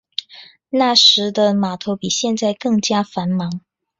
[0.71, 3.61] 那时的码头比现在更加繁忙。